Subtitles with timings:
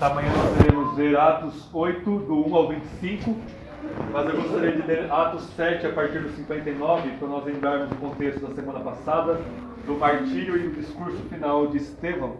[0.00, 3.36] Esta manhã nós iremos ver Atos 8, do 1 ao 25,
[4.12, 7.96] mas eu gostaria de ler Atos 7, a partir do 59, para nós lembrarmos o
[7.96, 9.40] contexto da semana passada,
[9.84, 12.36] do martírio e do discurso final de Estevão.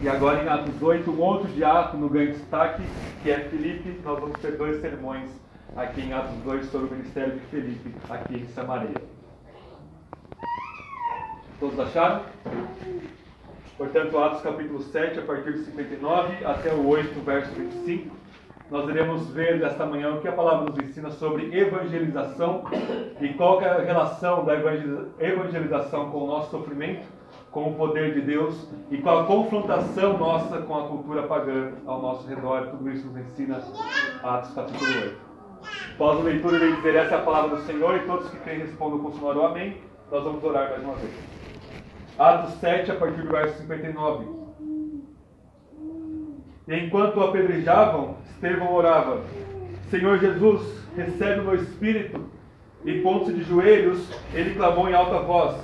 [0.00, 2.82] E agora em Atos 8, um outro diácono ganha destaque,
[3.22, 4.00] que é Filipe.
[4.04, 5.30] Nós vamos ter dois sermões
[5.76, 9.00] aqui em Atos 2 sobre o ministério de Filipe, aqui em Samaria.
[11.60, 12.22] Todos acharam?
[13.80, 18.14] Portanto, Atos capítulo 7, a partir do 59 até o 8, verso 25.
[18.70, 22.64] Nós iremos ver nesta manhã o que a palavra nos ensina sobre evangelização
[23.22, 24.52] e qual é a relação da
[25.18, 27.06] evangelização com o nosso sofrimento,
[27.50, 32.02] com o poder de Deus e com a confrontação nossa com a cultura pagã ao
[32.02, 32.66] nosso redor.
[32.66, 33.62] Tudo isso nos ensina
[34.22, 35.16] Atos capítulo 8.
[35.94, 38.60] Após a leitura, ele dizer: Essa é a palavra do Senhor, e todos que creem
[38.60, 39.78] respondam com o Amém.
[40.12, 41.39] Nós vamos orar mais uma vez.
[42.20, 44.26] Atos 7, a partir do verso 59.
[46.68, 49.22] E enquanto o apedrejavam, Estevão orava:
[49.88, 50.60] Senhor Jesus,
[50.94, 52.28] recebe o meu espírito.
[52.84, 55.56] E pondo-se de joelhos, ele clamou em alta voz: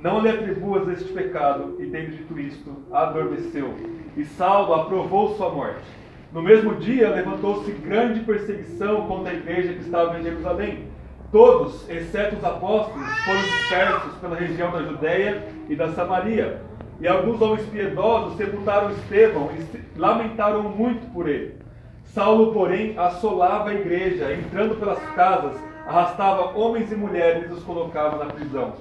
[0.00, 1.76] Não lhe atribuas este pecado.
[1.78, 3.74] E tendo dito isto, adormeceu.
[4.16, 5.84] E Saulo aprovou sua morte.
[6.32, 10.90] No mesmo dia, levantou-se grande perseguição contra a igreja que estava em Jerusalém
[11.32, 16.60] Todos, exceto os apóstolos, foram dispersos pela região da Judéia e da Samaria.
[17.00, 21.56] E alguns homens piedosos sepultaram Estevão e lamentaram muito por ele.
[22.04, 28.22] Saulo, porém, assolava a igreja, entrando pelas casas, arrastava homens e mulheres e os colocava
[28.22, 28.74] na prisão.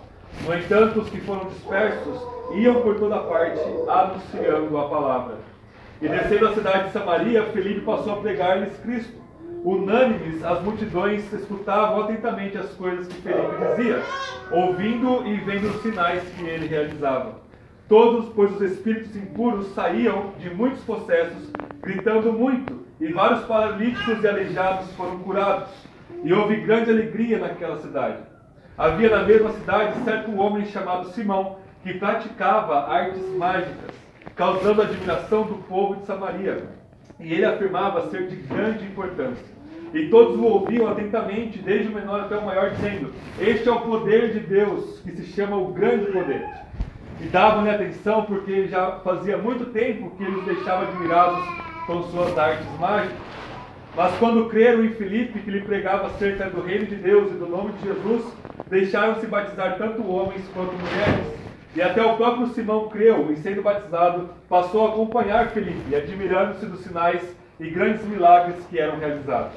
[0.45, 2.21] No entanto, os que foram dispersos
[2.53, 5.35] iam por toda parte, anunciando a palavra.
[6.01, 9.20] E descendo a cidade de Samaria, Felipe passou a pregar-lhes Cristo.
[9.63, 14.01] Unânimes, as multidões escutavam atentamente as coisas que Felipe dizia,
[14.51, 17.35] ouvindo e vendo os sinais que ele realizava.
[17.87, 24.27] Todos, pois os espíritos impuros saíam de muitos processos, gritando muito, e vários paralíticos e
[24.27, 25.69] aleijados foram curados.
[26.23, 28.17] E houve grande alegria naquela cidade.
[28.75, 33.91] Havia na mesma cidade certo homem chamado Simão, que praticava artes mágicas,
[34.35, 36.80] causando admiração do povo de Samaria
[37.21, 39.51] e ele afirmava ser de grande importância.
[39.93, 43.81] E todos o ouviam atentamente, desde o menor até o maior, dizendo: Este é o
[43.81, 46.47] poder de Deus, que se chama o grande poder.
[47.19, 51.43] E davam-lhe atenção, porque já fazia muito tempo que ele os deixava admirados
[51.85, 53.17] com suas artes mágicas.
[53.95, 57.47] Mas quando creram em Filipe, que lhe pregava acerca do reino de Deus e do
[57.47, 58.23] nome de Jesus,
[58.69, 61.40] deixaram-se batizar tanto homens quanto mulheres.
[61.73, 66.81] E até o próprio Simão creu e, sendo batizado, passou a acompanhar Felipe, admirando-se dos
[66.81, 67.21] sinais
[67.59, 69.53] e grandes milagres que eram realizados.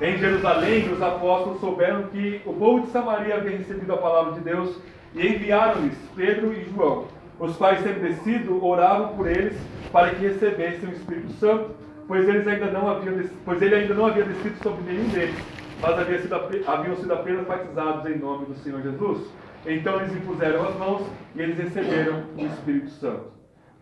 [0.00, 4.40] Em Jerusalém, os apóstolos souberam que o povo de Samaria havia recebido a palavra de
[4.40, 4.76] Deus
[5.14, 7.06] e enviaram-lhes Pedro e João,
[7.38, 9.56] os quais, sendo descido, oravam por eles
[9.90, 11.70] para que recebessem o Espírito Santo,
[12.06, 15.36] pois, eles ainda não haviam, pois ele ainda não havia descido sobre nenhum deles,
[15.80, 16.34] mas havia sido,
[16.66, 19.30] haviam sido apenas batizados em nome do Senhor Jesus.
[19.66, 23.32] Então eles impuseram as mãos e eles receberam o Espírito Santo.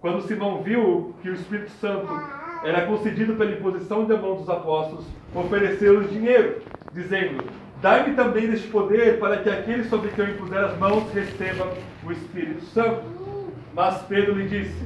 [0.00, 2.08] Quando Simão viu que o Espírito Santo
[2.64, 5.04] era concedido pela imposição de mão dos apóstolos,
[5.34, 7.44] ofereceu-lhes dinheiro, dizendo:
[7.80, 11.72] Dai-me também deste poder para que aquele sobre quem eu impuser as mãos receba
[12.04, 13.02] o Espírito Santo.
[13.74, 14.84] Mas Pedro lhe disse: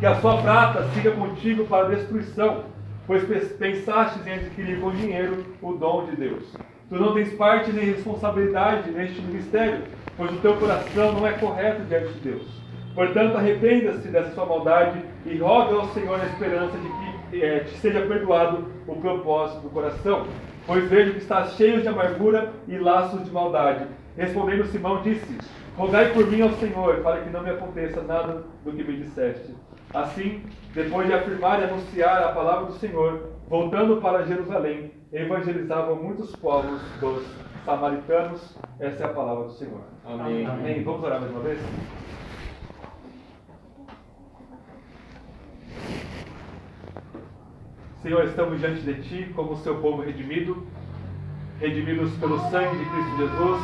[0.00, 2.64] Que a sua prata siga contigo para a destruição,
[3.06, 3.22] pois
[3.52, 6.52] pensastes em adquirir com dinheiro o dom de Deus.
[6.88, 9.84] Tu não tens parte nem responsabilidade neste ministério,
[10.20, 12.46] pois o teu coração não é correto diante de Deus.
[12.94, 17.70] Portanto, arrependa-se dessa sua maldade e roga ao Senhor a esperança de que é, te
[17.78, 20.26] seja perdoado o propósito do coração.
[20.66, 23.86] Pois vejo que estás cheio de amargura e laços de maldade.
[24.14, 25.38] Respondendo Simão, disse:
[25.74, 29.54] Rogai por mim ao Senhor, para que não me aconteça nada do que me disseste.
[29.94, 30.42] Assim,
[30.74, 36.78] depois de afirmar e anunciar a palavra do Senhor, voltando para Jerusalém, evangelizavam muitos povos
[37.00, 37.24] dos
[37.64, 38.56] samaritanos.
[38.78, 39.82] Essa é a palavra do Senhor.
[40.04, 40.46] Amém.
[40.46, 40.82] Amém.
[40.82, 41.60] Vamos orar mais uma vez?
[48.02, 50.66] Senhor, estamos diante de Ti como o seu povo redimido,
[51.58, 53.60] redimidos pelo sangue de Cristo Jesus.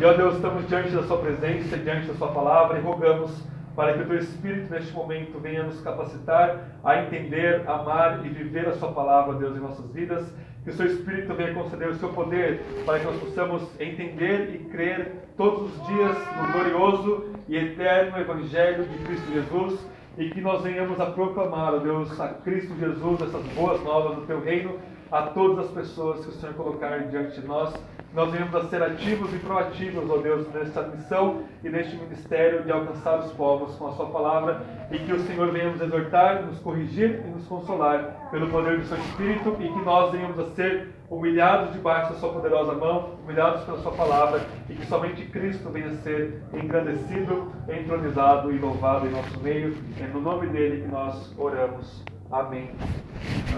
[0.00, 3.30] E, ó Deus, estamos diante da Sua presença, diante da Sua palavra e rogamos
[3.76, 8.66] para que o Teu Espírito neste momento venha nos capacitar a entender, amar e viver
[8.66, 10.32] a Sua palavra, Deus, em nossas vidas
[10.64, 14.58] que o seu Espírito venha conceder o seu poder para que nós possamos entender e
[14.70, 19.80] crer todos os dias no glorioso e eterno Evangelho de Cristo Jesus
[20.18, 24.26] e que nós venhamos a proclamar, ó Deus, a Cristo Jesus, essas boas novas do
[24.26, 24.78] teu reino
[25.10, 27.74] a todas as pessoas que o Senhor colocar diante de nós.
[28.12, 32.72] Nós venhamos a ser ativos e proativos, ó Deus, nesta missão e neste ministério de
[32.72, 36.58] alcançar os povos com a Sua palavra e que o Senhor venha nos exortar, nos
[36.58, 40.88] corrigir e nos consolar pelo poder do Seu Espírito e que nós venhamos a ser
[41.08, 45.88] humilhados debaixo da Sua poderosa mão, humilhados pela Sua palavra e que somente Cristo venha
[45.88, 49.76] a ser engrandecido, entronizado e louvado em nosso meio.
[50.00, 52.04] É no nome dele que nós oramos.
[52.28, 52.70] Amém.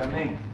[0.03, 0.52] Amém.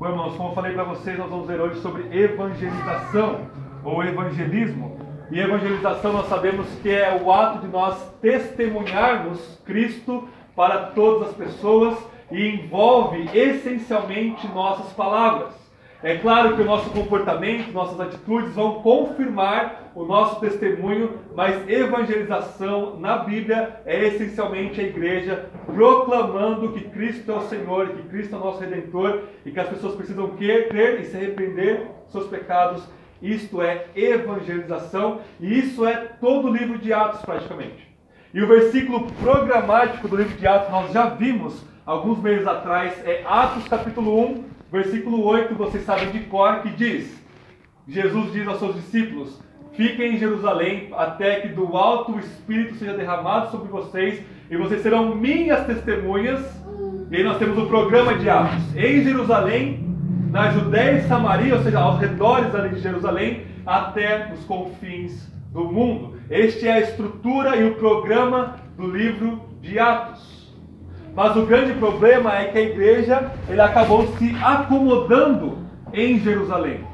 [0.00, 3.50] Bom, irmãos, como eu falei para vocês, nós vamos ver hoje sobre evangelização
[3.84, 4.98] ou evangelismo.
[5.30, 10.26] E evangelização nós sabemos que é o ato de nós testemunharmos Cristo
[10.56, 11.98] para todas as pessoas
[12.32, 15.59] e envolve essencialmente nossas palavras.
[16.02, 22.98] É claro que o nosso comportamento, nossas atitudes vão confirmar o nosso testemunho, mas evangelização
[22.98, 28.38] na Bíblia é essencialmente a igreja proclamando que Cristo é o Senhor, que Cristo é
[28.38, 32.82] o nosso Redentor e que as pessoas precisam crer e se arrepender dos seus pecados.
[33.20, 37.86] Isto é evangelização e isso é todo o livro de Atos praticamente.
[38.32, 43.22] E o versículo programático do livro de Atos nós já vimos alguns meses atrás, é
[43.26, 47.20] Atos capítulo 1, versículo 8, vocês sabem de cor, que diz:
[47.88, 49.40] Jesus diz aos seus discípulos:
[49.72, 54.82] Fiquem em Jerusalém até que do alto o Espírito seja derramado sobre vocês e vocês
[54.82, 56.40] serão minhas testemunhas.
[57.10, 59.84] E aí nós temos o programa de Atos em Jerusalém,
[60.30, 65.64] na Judéia e Samaria, ou seja, aos redores ali de Jerusalém, até os confins do
[65.64, 66.14] mundo.
[66.30, 70.29] Este é a estrutura e o programa do livro de Atos.
[71.14, 75.58] Mas o grande problema é que a igreja ele acabou se acomodando
[75.92, 76.84] em Jerusalém.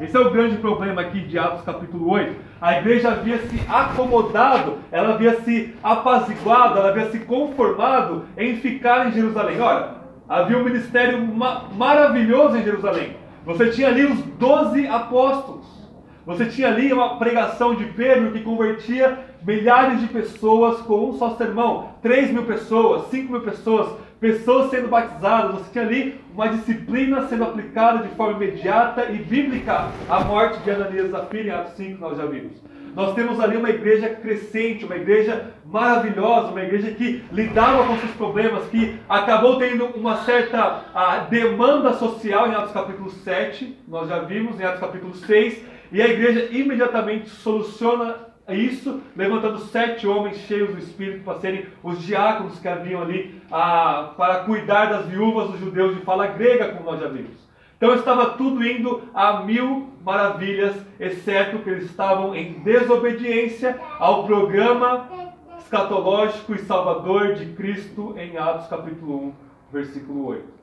[0.00, 2.34] Esse é o grande problema aqui de Atos capítulo 8.
[2.60, 9.08] A igreja havia se acomodado, ela havia se apaziguado, ela havia se conformado em ficar
[9.08, 9.60] em Jerusalém.
[9.60, 9.90] Olha,
[10.28, 13.16] havia um ministério ma maravilhoso em Jerusalém.
[13.44, 15.63] Você tinha ali os doze apóstolos.
[16.26, 21.36] Você tinha ali uma pregação de Pedro que convertia milhares de pessoas com um só
[21.36, 21.90] sermão.
[22.00, 25.52] 3 mil pessoas, 5 mil pessoas, pessoas sendo batizadas.
[25.52, 29.88] Você tinha ali uma disciplina sendo aplicada de forma imediata e bíblica.
[30.08, 32.52] A morte de Ananias e Zafira em Atos 5 nós já vimos.
[32.94, 38.12] Nós temos ali uma igreja crescente, uma igreja maravilhosa, uma igreja que lidava com seus
[38.12, 44.20] problemas, que acabou tendo uma certa a, demanda social em Atos capítulo 7, nós já
[44.20, 48.16] vimos em Atos capítulo 6, e a igreja imediatamente soluciona
[48.48, 54.12] isso, levantando sete homens cheios do Espírito para serem os diáconos que haviam ali a,
[54.16, 57.36] para cuidar das viúvas dos judeus de fala grega, como nós já vimos.
[57.76, 65.08] Então estava tudo indo a mil maravilhas, exceto que eles estavam em desobediência ao programa
[65.60, 69.32] escatológico e salvador de Cristo em Atos capítulo 1,
[69.72, 70.53] versículo 8.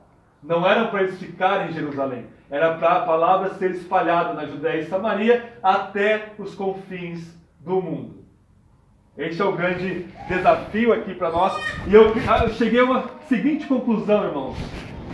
[0.42, 4.80] Não era para eles ficarem em Jerusalém, era para a palavra ser espalhada na Judéia
[4.80, 8.22] e Samaria até os confins do mundo.
[9.16, 11.52] Este é o grande desafio aqui para nós.
[11.86, 14.56] E eu, eu, cheguei a uma seguinte conclusão, irmãos.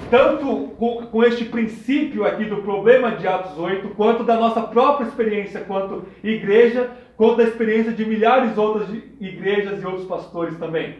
[0.08, 5.06] Tanto com, com, este princípio aqui do problema de Atos 8, quanto da nossa própria
[5.06, 8.88] experiência quanto igreja, quanto da experiência de milhares de outras
[9.20, 10.98] igrejas e outros pastores também.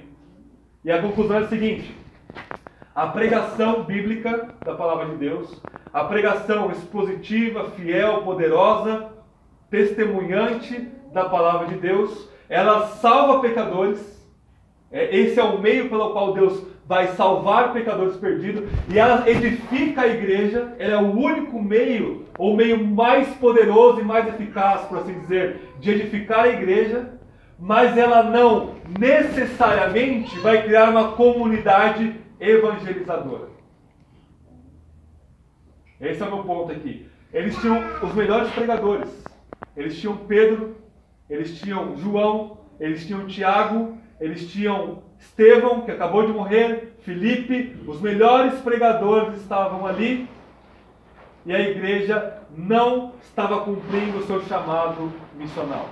[0.85, 1.97] E a conclusão é a seguinte:
[2.99, 5.63] a pregação bíblica da palavra de Deus,
[5.93, 9.11] a pregação expositiva, fiel, poderosa,
[9.71, 14.01] testemunhante da palavra de Deus, ela salva pecadores.
[14.91, 20.01] É, esse é o meio pelo qual Deus vai salvar pecadores perdidos e ela edifica
[20.01, 20.75] a igreja.
[20.81, 25.77] Ela é o único meio, ou meio mais poderoso e mais eficaz, por assim dizer,
[25.79, 27.11] de edificar a igreja.
[27.61, 33.49] Mas ela não necessariamente vai criar uma comunidade evangelizadora.
[36.01, 37.09] Esse é o meu ponto aqui.
[37.33, 39.25] Eles tinham os melhores pregadores.
[39.77, 40.77] Eles tinham Pedro,
[41.29, 48.01] eles tinham João, eles tinham Tiago, eles tinham Estevão, que acabou de morrer, Felipe, os
[48.01, 50.29] melhores pregadores estavam ali.
[51.45, 55.89] E a igreja não estava cumprindo o seu chamado missional.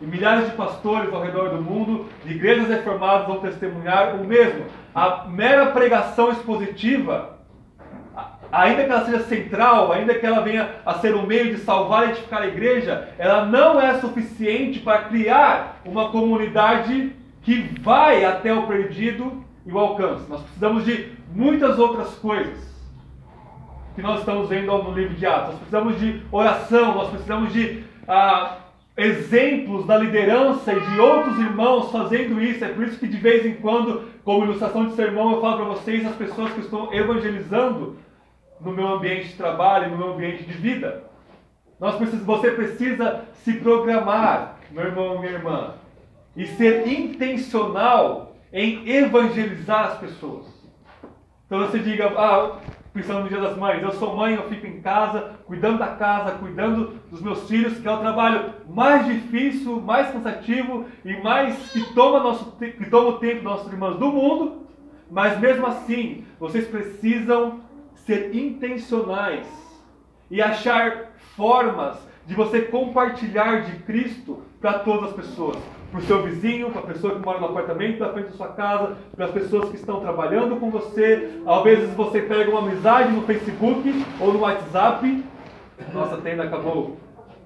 [0.00, 4.64] E milhares de pastores ao redor do mundo, de igrejas reformadas, vão testemunhar o mesmo.
[4.94, 7.38] A mera pregação expositiva,
[8.50, 12.06] ainda que ela seja central, ainda que ela venha a ser um meio de salvar
[12.06, 18.52] e edificar a igreja, ela não é suficiente para criar uma comunidade que vai até
[18.52, 20.28] o perdido e o alcance.
[20.28, 22.70] Nós precisamos de muitas outras coisas
[23.94, 25.48] que nós estamos vendo no livro de Atos.
[25.48, 28.56] Nós precisamos de oração, nós precisamos de ah,
[28.96, 32.64] exemplos da liderança e de outros irmãos fazendo isso.
[32.64, 35.64] É por isso que de vez em quando, como ilustração de sermão, eu falo para
[35.66, 37.96] vocês, as pessoas que estão evangelizando,
[38.60, 41.04] no meu ambiente de trabalho, no meu ambiente de vida.
[41.80, 45.74] Nós precisamos, você precisa se programar, meu irmão, minha irmã,
[46.36, 50.46] e ser intencional em evangelizar as pessoas.
[51.46, 52.58] Então você diga, ah,
[52.92, 56.32] pensando no Dia das Mães, eu sou mãe, eu fico em casa, cuidando da casa,
[56.32, 61.94] cuidando dos meus filhos, que é o trabalho mais difícil, mais cansativo e mais que
[61.94, 64.66] toma, nosso, que toma o tempo das nossas irmãs do mundo,
[65.10, 67.60] mas mesmo assim, vocês precisam
[67.94, 69.46] ser intencionais
[70.30, 71.96] e achar formas
[72.26, 75.58] de você compartilhar de Cristo para todas as pessoas.
[75.92, 78.48] Para o seu vizinho, para a pessoa que mora no apartamento da frente da sua
[78.48, 81.38] casa, para as pessoas que estão trabalhando com você.
[81.46, 85.22] Às vezes você pega uma amizade no Facebook ou no WhatsApp.
[85.92, 86.96] Nossa tenda acabou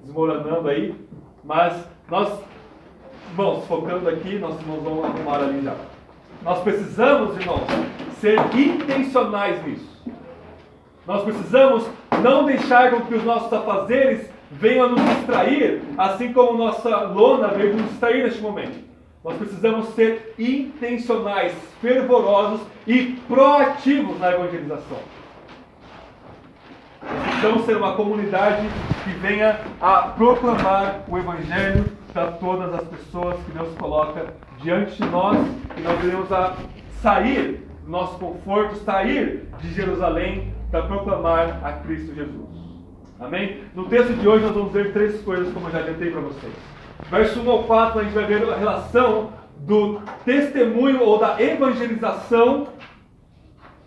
[0.04, 0.94] desmoronando aí.
[1.42, 2.40] Mas nós,
[3.34, 5.74] bom, focando aqui, nós irmãos vão arrumar ali já.
[6.44, 7.66] Nós precisamos, irmãos,
[8.20, 9.96] ser intencionais nisso.
[11.04, 11.84] Nós precisamos
[12.22, 17.48] não deixar com que os nossos afazeres venham a nos distrair, assim como nossa lona
[17.48, 18.84] veio nos distrair neste momento.
[19.24, 24.98] Nós precisamos ser intencionais, fervorosos e proativos na evangelização.
[27.00, 28.66] Precisamos ser uma comunidade
[29.04, 35.08] que venha a proclamar o Evangelho para todas as pessoas que Deus coloca diante de
[35.08, 35.36] nós
[35.76, 36.54] e nós devemos a
[37.02, 42.65] sair do nosso conforto, sair de Jerusalém para proclamar a Cristo Jesus.
[43.18, 43.62] Amém?
[43.74, 46.52] No texto de hoje nós vamos ver três coisas, como eu já adiantei para vocês.
[47.10, 52.68] Verso 1 ao 4, a gente vai ver a relação do testemunho ou da evangelização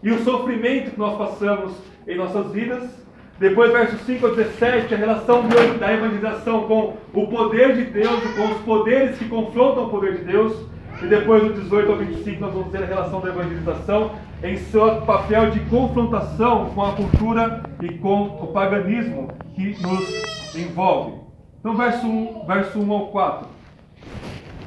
[0.02, 1.74] e o sofrimento que nós passamos
[2.08, 2.90] em nossas vidas.
[3.38, 5.48] Depois, versos 5 a 17, a relação
[5.80, 10.18] da evangelização com o poder de Deus e com os poderes que confrontam o poder
[10.18, 10.54] de Deus.
[11.02, 14.12] E depois, do 18 ao 25, nós vamos ver a relação da evangelização
[14.44, 21.14] em seu papel de confrontação com a cultura e com o paganismo que nos envolve.
[21.60, 23.48] Então, verso 1, verso 1 ao 4.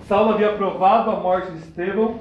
[0.08, 2.20] Saulo havia aprovado a morte de Estevão,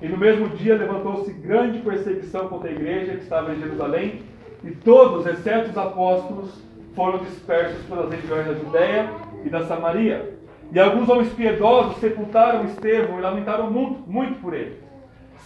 [0.00, 4.22] e no mesmo dia levantou-se grande perseguição contra a igreja que estava em Jerusalém,
[4.62, 6.50] e todos, exceto os apóstolos,
[6.94, 9.10] foram dispersos pelas regiões da Judéia
[9.44, 10.38] e da Samaria.
[10.72, 14.80] E alguns homens piedosos sepultaram Estevão e lamentaram muito, muito por ele.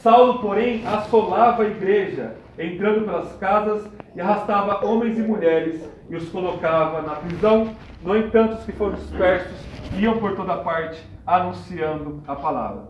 [0.02, 6.28] Saulo, porém, assolava a igreja, entrando pelas casas e arrastava homens e mulheres e os
[6.28, 7.74] colocava na prisão.
[8.02, 9.56] No entanto, os que foram dispersos
[9.96, 12.82] iam por toda parte anunciando a palavra.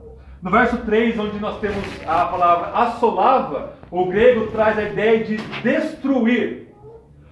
[0.43, 5.37] No verso 3, onde nós temos a palavra assolava, o grego traz a ideia de
[5.63, 6.75] destruir.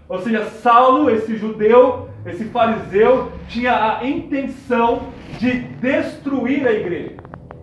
[0.08, 7.16] Ou seja, Saulo, esse judeu, esse fariseu, tinha a intenção de destruir a igreja.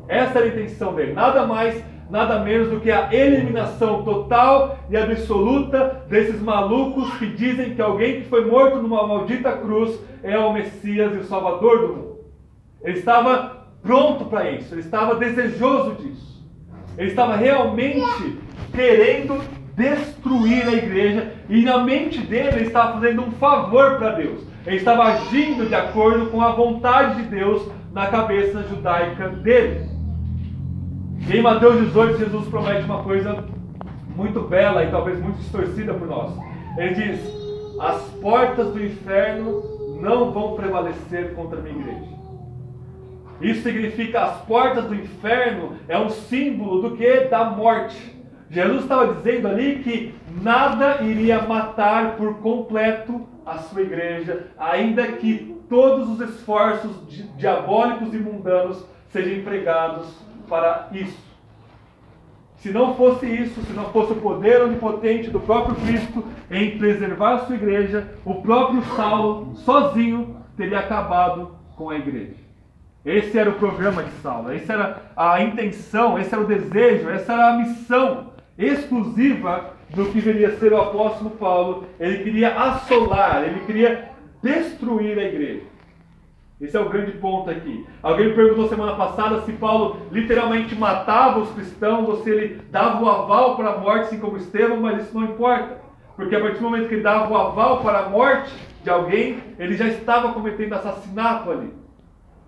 [0.08, 1.14] Essa era a intenção dele.
[1.14, 7.76] Nada mais nada menos do que a eliminação total e absoluta desses malucos que dizem
[7.76, 11.88] que alguém que foi morto numa maldita cruz é o Messias e o Salvador do
[11.90, 12.20] mundo.
[12.82, 16.44] Ele estava pronto para isso, ele estava desejoso disso.
[16.98, 18.40] Ele estava realmente
[18.74, 19.40] querendo
[19.80, 24.42] destruir a igreja e na mente dele ele estava fazendo um favor para Deus.
[24.68, 29.90] Ele estava agindo de acordo com a vontade de Deus na cabeça judaica dele.
[31.30, 33.46] E em Mateus 18, Jesus promete uma coisa
[34.18, 36.34] muito bela e talvez muito distorcida por nós.
[36.78, 37.22] Ele diz:
[37.80, 39.64] As portas do inferno
[40.02, 42.20] não vão prevalecer contra a minha igreja.
[43.42, 47.22] Isso significa as portas do inferno é um símbolo do que?
[47.22, 48.19] Da morte.
[48.50, 55.56] Jesus estava dizendo ali que nada iria matar por completo a sua igreja, ainda que
[55.70, 56.92] todos os esforços
[57.38, 60.08] diabólicos e mundanos sejam empregados
[60.48, 61.30] para isso.
[62.58, 67.36] Se não fosse isso, se não fosse o poder onipotente do próprio Cristo em preservar
[67.36, 72.36] a sua igreja, o próprio Saulo, sozinho, teria acabado com a igreja.
[73.06, 77.32] Esse era o programa de Saulo, essa era a intenção, esse era o desejo, essa
[77.32, 81.86] era a missão exclusiva do que viria a ser o apóstolo Paulo.
[82.00, 84.10] Ele queria assolar, ele queria
[84.44, 85.64] destruir a igreja.
[86.60, 87.88] Esse é o grande ponto aqui.
[88.04, 93.02] Alguém me perguntou semana passada se Paulo literalmente matava os cristãos ou se ele dava
[93.02, 95.80] o aval para a morte, assim como Estevão, mas isso não importa.
[96.18, 99.42] Porque a partir do momento que ele dava o aval para a morte de alguém,
[99.58, 101.74] ele já estava cometendo assassinato ali.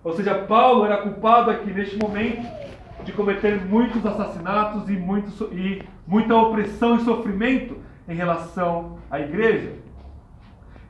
[0.04, 2.46] Ou seja, Paulo era culpado aqui neste momento
[3.04, 4.94] de cometer muitos assassinatos e,
[5.52, 7.76] e muita opressão e sofrimento
[8.08, 9.72] em relação à igreja.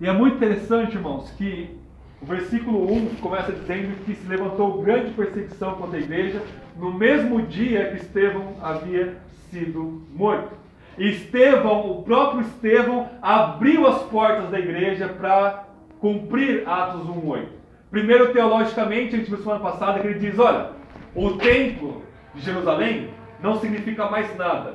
[0.01, 1.77] E é muito interessante, irmãos, que
[2.21, 6.43] o versículo 1 começa dizendo que se levantou grande perseguição contra a igreja
[6.77, 9.17] no mesmo dia que Estevão havia
[9.51, 10.55] sido morto.
[10.99, 15.65] Estevão, o próprio Estevão, abriu as portas da igreja para
[15.99, 17.47] cumprir Atos 1:8.
[17.91, 20.71] Primeiro, teologicamente, a gente viu semana passada que ele diz: olha,
[21.15, 22.03] o templo
[22.35, 24.75] de Jerusalém não significa mais nada.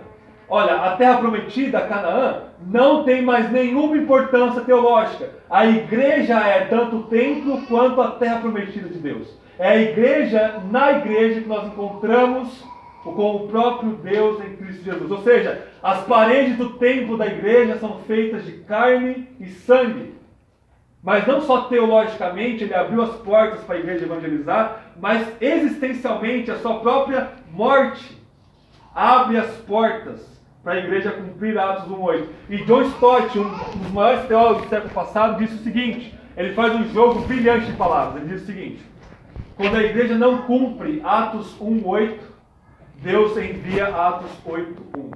[0.49, 5.29] Olha, a terra prometida, Canaã, não tem mais nenhuma importância teológica.
[5.49, 9.27] A igreja é tanto o templo quanto a terra prometida de Deus.
[9.59, 12.63] É a igreja, na igreja, que nós encontramos
[13.03, 15.11] com o próprio Deus em Cristo Jesus.
[15.11, 20.15] Ou seja, as paredes do templo da igreja são feitas de carne e sangue.
[21.03, 26.59] Mas não só teologicamente ele abriu as portas para a igreja evangelizar, mas existencialmente a
[26.59, 28.17] sua própria morte
[28.93, 32.25] abre as portas para a igreja cumprir Atos 1.8.
[32.49, 36.75] E John Stott, um dos maiores teólogos do século passado, disse o seguinte, ele faz
[36.75, 38.81] um jogo brilhante de palavras, ele diz o seguinte,
[39.55, 42.19] quando a igreja não cumpre Atos 1.8,
[43.01, 45.11] Deus envia Atos 8.1.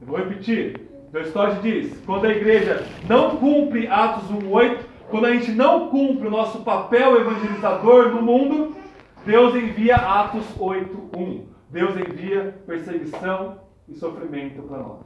[0.00, 0.88] Eu vou repetir.
[1.12, 4.78] John Stott diz, quando a igreja não cumpre Atos 1.8,
[5.10, 8.76] quando a gente não cumpre o nosso papel evangelizador no mundo,
[9.24, 11.42] Deus envia Atos 8.1.
[11.70, 15.00] Deus envia perseguição, e sofrimento para nós.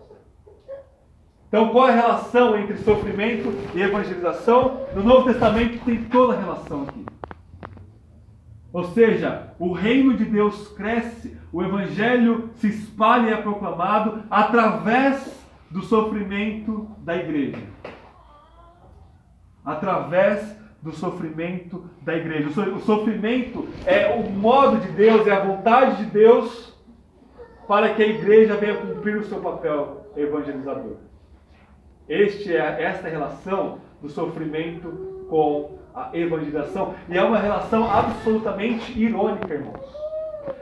[1.48, 4.86] Então, qual é a relação entre sofrimento e evangelização?
[4.94, 7.04] No Novo Testamento tem toda a relação aqui.
[8.72, 15.30] Ou seja, o reino de Deus cresce, o evangelho se espalha e é proclamado através
[15.70, 17.58] do sofrimento da igreja.
[19.64, 22.48] Através do sofrimento da igreja.
[22.48, 26.76] O sofrimento é o modo de Deus, é a vontade de Deus
[27.68, 30.96] para que a igreja venha cumprir o seu papel evangelizador.
[32.08, 39.54] Este é esta relação do sofrimento com a evangelização e é uma relação absolutamente irônica,
[39.54, 39.86] irmãos.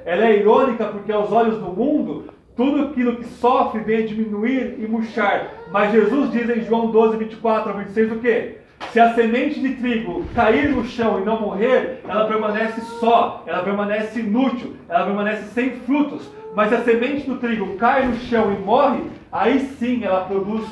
[0.04, 4.76] Ela é irônica porque aos olhos do mundo tudo aquilo que sofre vem a diminuir
[4.78, 5.50] e murchar.
[5.72, 8.59] Mas Jesus diz em João 12, 24 a 26 o quê?
[8.88, 13.62] Se a semente de trigo cair no chão e não morrer, ela permanece só, ela
[13.62, 16.28] permanece inútil, ela permanece sem frutos.
[16.56, 20.66] Mas se a semente do trigo cai no chão e morre, aí sim ela produz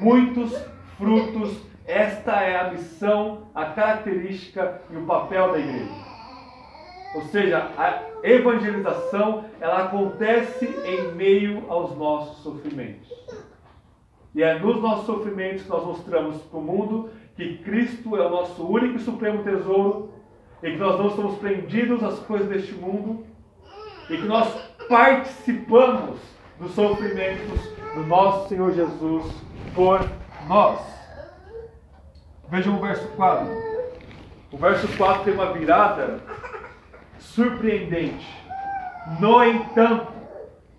[0.00, 0.54] muitos
[0.98, 1.56] frutos.
[1.86, 6.12] Esta é a missão, a característica e o papel da igreja.
[7.14, 13.08] Ou seja, a evangelização ela acontece em meio aos nossos sofrimentos.
[14.34, 18.30] E é nos nossos sofrimentos que nós mostramos para o mundo que Cristo é o
[18.30, 20.10] nosso único e supremo tesouro
[20.62, 23.24] e que nós não estamos prendidos às coisas deste mundo
[24.08, 24.48] e que nós
[24.88, 26.20] participamos
[26.58, 27.60] dos sofrimentos
[27.94, 29.24] do nosso Senhor Jesus
[29.74, 30.00] por
[30.48, 30.80] nós.
[32.48, 33.46] Vejam o verso 4.
[34.52, 36.20] O verso 4 tem uma virada
[37.18, 38.26] surpreendente.
[39.18, 40.12] No entanto,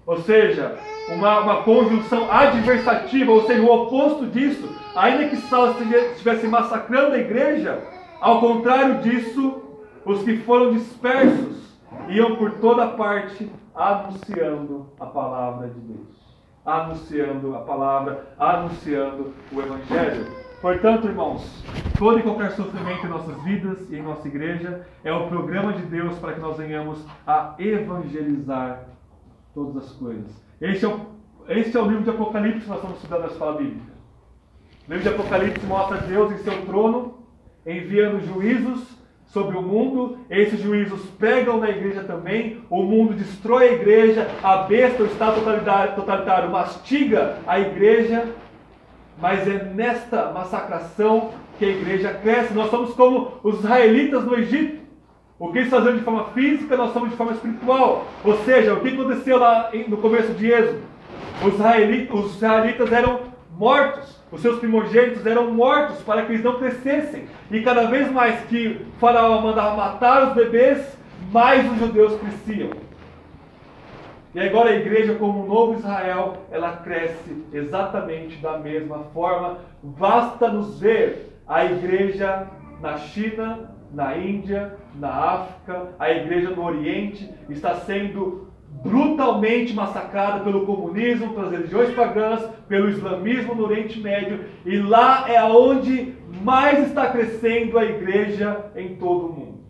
[0.06, 0.78] ou seja,
[1.10, 5.76] uma, uma conjunção adversativa, ou seja, o oposto disso, ainda que Saulo
[6.12, 7.82] estivesse massacrando a igreja,
[8.20, 9.62] ao contrário disso,
[10.06, 11.78] os que foram dispersos
[12.10, 16.24] iam por toda parte anunciando a palavra de Deus.
[16.66, 20.26] Anunciando a palavra, anunciando o Evangelho.
[20.62, 21.64] Portanto, irmãos,
[22.00, 25.82] todo e qualquer sofrimento em nossas vidas e em nossa igreja é o programa de
[25.84, 28.86] Deus para que nós venhamos a evangelizar
[29.54, 30.32] todas as coisas.
[30.62, 31.02] Este é o,
[31.50, 33.93] este é o livro de Apocalipse que nós estamos estudando na escola bíblica.
[34.88, 37.20] O livro de Apocalipse mostra Deus em seu trono,
[37.66, 38.82] enviando juízos
[39.28, 44.58] sobre o mundo, esses juízos pegam na igreja também, o mundo destrói a igreja, a
[44.58, 45.42] besta, o Estado
[45.96, 48.28] totalitário, mastiga a igreja,
[49.20, 52.54] mas é nesta massacração que a igreja cresce.
[52.54, 54.84] Nós somos como os israelitas no Egito.
[55.40, 58.06] O que eles faziam de forma física, nós somos de forma espiritual.
[58.24, 60.82] Ou seja, o que aconteceu lá no começo de Êxodo?
[61.44, 64.22] Os israelitas eram mortos.
[64.32, 67.28] Os seus primogênitos eram mortos para que eles não crescessem.
[67.52, 70.98] E cada vez mais que Faraó mandava matar os bebês,
[71.32, 72.72] mais os judeus cresciam.
[74.34, 79.60] E agora a igreja, como um novo Israel, ela cresce exatamente da mesma forma.
[79.84, 82.48] Basta nos ver a igreja
[82.82, 88.48] na China, na Índia, na África, a igreja no Oriente está sendo
[88.84, 95.42] brutalmente massacrada pelo comunismo, pelas religiões pagãs, pelo islamismo no Oriente Médio, e lá é
[95.42, 99.64] onde mais está crescendo a igreja em todo o mundo.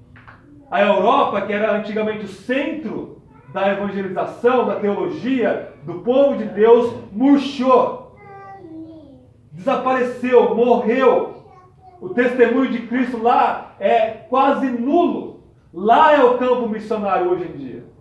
[0.71, 3.21] A Europa, que era antigamente o centro
[3.53, 8.17] da evangelização, da teologia, do povo de Deus, murchou,
[9.51, 11.43] desapareceu, morreu.
[12.01, 15.43] O testemunho de Cristo lá é quase nulo.
[15.71, 17.92] Lá é o campo missionário hoje em dia.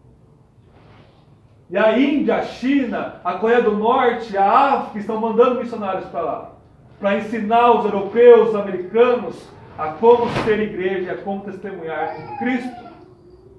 [1.73, 6.21] E a Índia, a China, a Coreia do Norte, a África estão mandando missionários para
[6.21, 6.53] lá,
[7.01, 12.77] para ensinar os europeus, os americanos, a como ser igreja, a como testemunhar Cristo.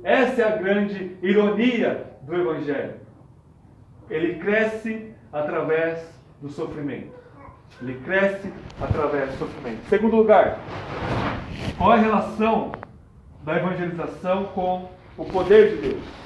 [0.04, 2.98] Essa é a grande ironia do Evangelho.
[4.12, 6.08] Ele cresce através
[6.40, 7.16] do sofrimento.
[7.82, 9.90] Ele cresce através do sofrimento.
[9.90, 10.60] Segundo lugar,
[11.80, 12.74] qual é a relação
[13.44, 16.23] da evangelização com o poder de Deus?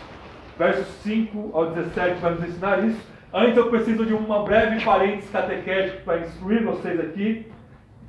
[0.57, 2.99] Versos 5 ao 17 vai nos ensinar isso.
[3.33, 7.45] Antes eu preciso de uma breve parênteses catequético para instruir vocês aqui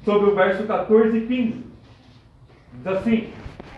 [0.05, 1.67] sobre o verso 14 e 15.
[2.73, 3.29] Diz assim: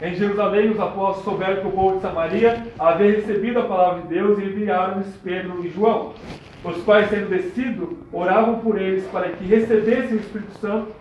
[0.00, 4.08] Em Jerusalém os apóstolos souberam que o povo de Samaria havia recebido a palavra de
[4.08, 6.12] Deus e enviaram-lhes Pedro e João,
[6.62, 10.92] os quais, sendo descido, oravam por eles para que recebessem o Espírito Santo,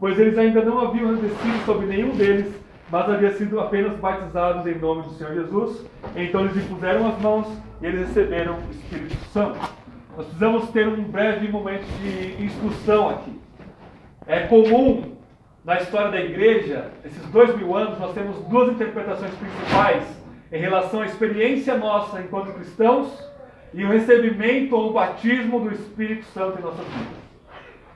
[0.00, 2.46] pois eles ainda não haviam descido sobre nenhum deles
[2.90, 5.84] mas havia sido apenas batizados em nome do Senhor Jesus.
[6.16, 7.46] Então eles impuseram as mãos
[7.80, 9.58] e eles receberam o Espírito Santo.
[10.16, 13.38] Nós precisamos ter um breve momento de instrução aqui.
[14.26, 15.16] É comum
[15.64, 20.04] na história da igreja, esses dois mil anos, nós temos duas interpretações principais
[20.50, 23.06] em relação à experiência nossa enquanto cristãos
[23.74, 27.27] e o recebimento ou o batismo do Espírito Santo em nossas vidas.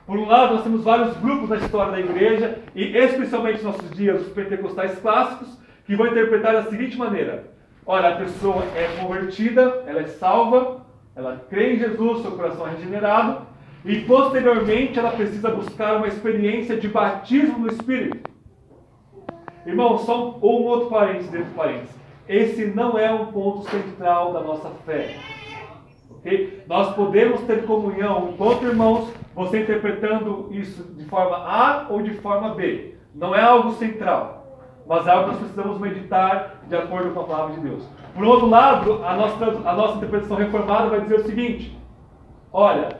[0.05, 3.91] Por um lado, nós temos vários grupos na história da igreja, e especialmente nos nossos
[3.91, 7.45] dias, os pentecostais clássicos, que vão interpretar da seguinte maneira:
[7.85, 10.85] olha, a pessoa é convertida, ela é salva,
[11.15, 13.47] ela crê em Jesus, seu coração é regenerado,
[13.85, 18.29] e posteriormente ela precisa buscar uma experiência de batismo no Espírito.
[19.65, 21.95] Irmão, só um, ou um outro parênteses dentro do parênteses.
[22.27, 25.15] Esse não é um ponto central da nossa fé.
[26.23, 26.63] Okay?
[26.67, 32.55] Nós podemos ter comunhão enquanto irmãos, você interpretando isso de forma A ou de forma
[32.55, 32.95] B.
[33.13, 37.23] Não é algo central, mas é algo que nós precisamos meditar de acordo com a
[37.25, 37.83] palavra de Deus.
[38.15, 41.77] Por outro lado, a nossa, a nossa interpretação reformada vai dizer o seguinte:
[42.51, 42.97] olha,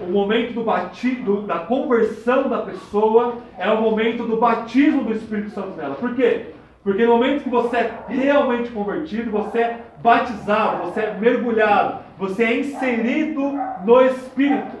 [0.00, 5.50] o momento do batido, da conversão da pessoa é o momento do batismo do Espírito
[5.50, 5.94] Santo nela.
[5.94, 6.52] Por quê?
[6.82, 12.44] Porque no momento que você é realmente convertido, você é batizado, você é mergulhado, você
[12.44, 13.52] é inserido
[13.84, 14.76] no Espírito.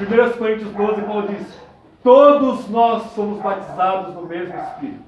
[0.00, 1.60] 1 Coríntios 12, Paulo diz:
[2.02, 5.04] Todos nós somos batizados no mesmo Espírito.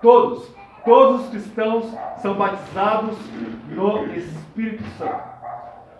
[0.00, 0.50] Todos.
[0.84, 1.86] Todos os cristãos
[2.18, 3.16] são batizados
[3.68, 5.22] no Espírito Santo.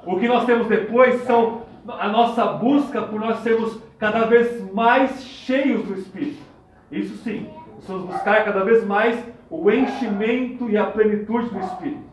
[0.05, 5.23] O que nós temos depois são a nossa busca por nós sermos cada vez mais
[5.23, 6.43] cheios do Espírito.
[6.91, 12.12] Isso sim, precisamos buscar cada vez mais o enchimento e a plenitude do Espírito.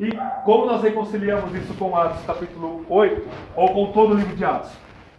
[0.00, 0.10] E
[0.46, 4.70] como nós reconciliamos isso com Atos capítulo 8, ou com todo o livro de Atos?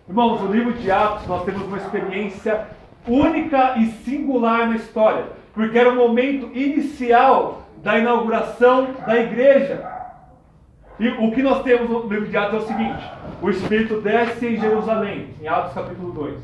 [0.10, 2.66] Irmãos, no livro de Atos nós temos uma experiência
[3.08, 9.88] única e singular na história, porque era o momento inicial da inauguração da igreja.
[11.00, 14.48] E o que nós temos no livro de Atos é o seguinte: o Espírito desce
[14.48, 16.40] em Jerusalém, em Atos capítulo 2.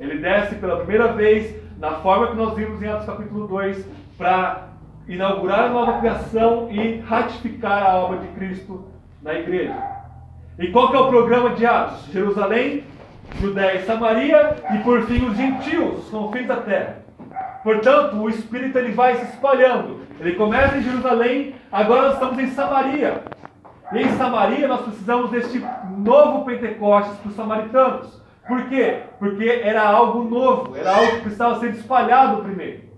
[0.00, 3.86] Ele desce pela primeira vez, na forma que nós vimos em Atos capítulo 2,
[4.18, 4.69] para
[5.10, 8.84] inaugurar a nova criação e ratificar a obra de Cristo
[9.20, 9.76] na igreja.
[10.58, 12.06] E qual que é o programa de Atos?
[12.12, 12.84] Jerusalém,
[13.40, 16.98] Judéia e Samaria e por fim os gentios, os confins da terra.
[17.64, 20.00] Portanto, o Espírito ele vai se espalhando.
[20.20, 23.22] Ele começa em Jerusalém, agora nós estamos em Samaria.
[23.92, 25.64] E em Samaria nós precisamos deste
[25.96, 28.22] novo Pentecostes para os samaritanos.
[28.46, 29.00] Por quê?
[29.18, 32.89] Porque era algo novo, era algo que precisava ser espalhado primeiro.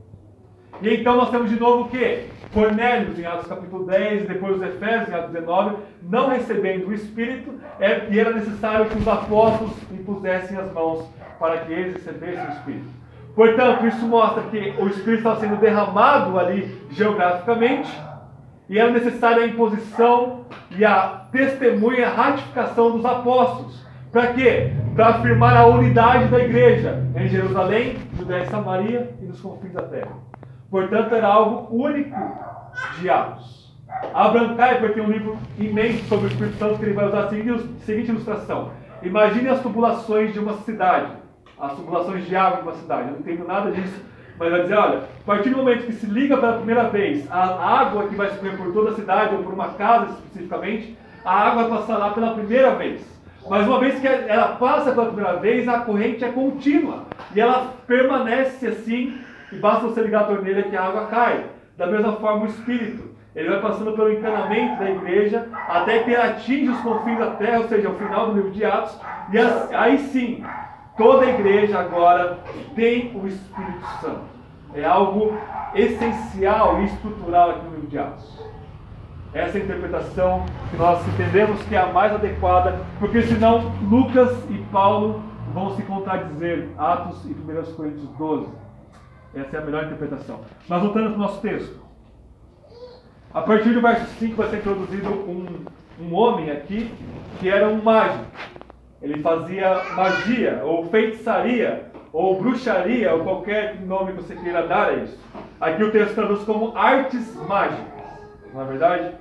[0.83, 2.25] E então nós temos de novo o quê?
[2.53, 7.55] Cornélios em Atos capítulo 10, depois os Efésios em Atos 19, não recebendo o Espírito,
[7.79, 12.53] é, e era necessário que os apóstolos impusessem as mãos para que eles recebessem o
[12.53, 12.89] Espírito.
[13.35, 17.91] Portanto, isso mostra que o Espírito estava sendo derramado ali geograficamente,
[18.69, 23.87] e era necessária a imposição e a testemunha, a ratificação dos apóstolos.
[24.11, 24.73] Para quê?
[24.97, 29.83] Para afirmar a unidade da igreja em Jerusalém, Judéia e Samaria e nos confins da
[29.83, 30.32] terra.
[30.73, 32.17] Portanto, era algo único
[32.99, 33.71] de Atos.
[34.15, 37.29] Abraham Kuyper tem um livro imenso sobre o Espírito Santo que ele vai usar a
[37.29, 38.71] seguinte ilustração.
[39.03, 41.13] Imagine as tubulações de uma cidade,
[41.61, 43.09] as tubulações de água de uma cidade.
[43.09, 44.03] Eu não entendo nada disso,
[44.39, 47.81] mas vai dizer, olha, a partir do momento que se liga pela primeira vez a
[47.81, 51.65] água que vai escorrer por toda a cidade ou por uma casa especificamente, a água
[51.65, 53.07] vai passar lá pela primeira vez.
[53.47, 57.03] Mas uma vez que ela passa pela primeira vez, a corrente é contínua
[57.35, 59.19] e ela permanece assim
[59.53, 61.47] e basta você ligar a torneira que a água cai.
[61.77, 63.13] Da mesma forma, o Espírito.
[63.35, 67.61] Ele vai passando pelo encanamento da igreja até que ele atinge os confins da terra,
[67.61, 68.99] ou seja, o final do livro de Atos.
[69.33, 70.45] E aí sim,
[70.99, 72.39] toda a igreja agora
[72.75, 74.33] tem o Espírito Santo.
[74.75, 75.35] É algo
[75.75, 78.43] essencial e estrutural aqui no livro de Atos.
[79.33, 84.59] Essa é interpretação que nós entendemos que é a mais adequada, porque senão Lucas e
[84.71, 85.23] Paulo
[85.55, 86.69] vão se contradizer.
[86.77, 88.62] Atos e 1 Coríntios 12.
[89.35, 90.41] Essa é a melhor interpretação.
[90.69, 91.81] Mas voltando para o nosso texto.
[93.33, 95.65] A partir do verso 5 vai ser introduzido um,
[96.01, 96.93] um homem aqui
[97.41, 98.27] que era um mágico.
[99.01, 104.93] Ele fazia magia, ou feitiçaria, ou bruxaria, ou qualquer nome que você queira dar a
[104.95, 105.19] isso.
[105.61, 107.87] Aqui o texto traduz como artes mágicas,
[108.53, 109.15] não é verdade?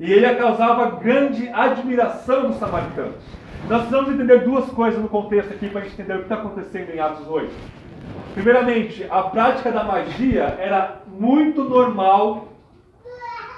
[0.00, 3.22] E ele causava grande admiração dos samaritanos.
[3.68, 6.34] Nós precisamos entender duas coisas no contexto aqui para a gente entender o que está
[6.34, 7.81] acontecendo em Atos 8.
[8.34, 12.48] Primeiramente, a prática da magia era muito normal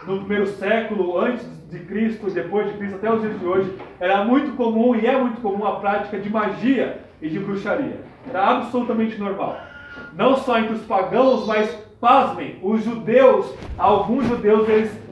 [0.04, 3.78] no primeiro século, antes de Cristo e depois de Cristo, até os dias de hoje.
[4.00, 8.00] Era muito comum e é muito comum a prática de magia e de bruxaria.
[8.28, 9.56] Era absolutamente normal.
[10.12, 15.04] Não só entre os pagãos, mas, pasmem, os judeus, alguns judeus, eles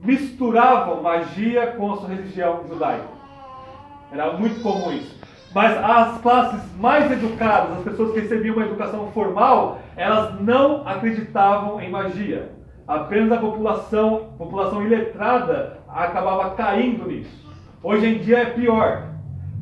[0.00, 3.18] misturavam magia com a sua religião judaica.
[4.12, 5.17] Era muito comum isso.
[5.54, 11.80] Mas as classes mais educadas, as pessoas que recebiam uma educação formal, elas não acreditavam
[11.80, 12.52] em magia.
[12.86, 17.48] Apenas a população, população iletrada acabava caindo nisso.
[17.82, 19.08] Hoje em dia é pior,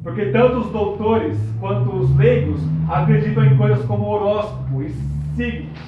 [0.02, 4.90] porque tanto os doutores quanto os leigos acreditam em coisas como horóscopo e
[5.36, 5.78] signos,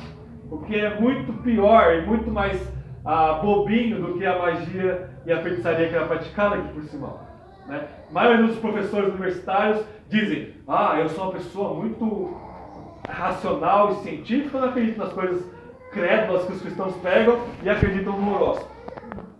[0.50, 2.60] o que é muito pior e muito mais
[3.04, 7.27] ah, bobinho do que a magia e a feitiçaria que era praticada aqui por Simão.
[7.68, 7.86] Né?
[8.08, 12.36] A maioria dos professores universitários dizem: Ah, eu sou uma pessoa muito
[13.08, 15.44] racional e científica, não acredito nas coisas
[15.92, 18.70] crédulas que os cristãos pegam e acreditam no horóscopo.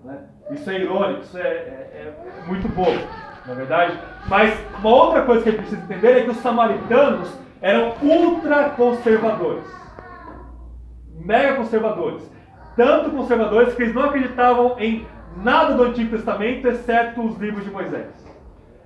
[0.04, 0.18] Né?
[0.52, 2.98] Isso é irônico, isso é, é, é muito bobo,
[3.46, 3.98] na é verdade.
[4.26, 8.70] Mas uma outra coisa que a gente precisa entender é que os samaritanos eram ultra
[8.70, 9.66] conservadores,
[11.14, 12.30] mega conservadores.
[12.76, 15.04] Tanto conservadores que eles não acreditavam em
[15.42, 18.06] nada do Antigo Testamento, exceto os livros de Moisés.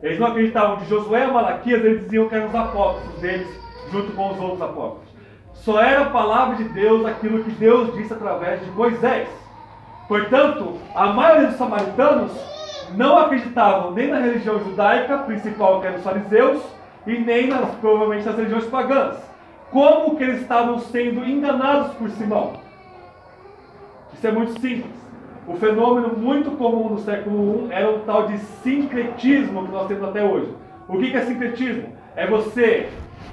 [0.03, 3.49] Eles não acreditavam de Josué a Malaquias, eles diziam que eram os apócrifos deles,
[3.91, 5.13] junto com os outros apócrifos.
[5.55, 9.29] Só era a palavra de Deus aquilo que Deus disse através de Moisés.
[10.09, 12.33] Portanto, a maioria dos samaritanos
[12.97, 16.63] não acreditavam nem na religião judaica principal, que eram os fariseus,
[17.07, 19.17] e nem nas, provavelmente nas religiões pagãs.
[19.71, 22.55] Como que eles estavam sendo enganados por Simão?
[24.13, 25.02] Isso é muito simples.
[25.47, 30.05] O fenômeno muito comum no século I era o tal de sincretismo que nós temos
[30.05, 30.55] até hoje.
[30.89, 31.89] O que é sincretismo?
[32.15, 32.89] É você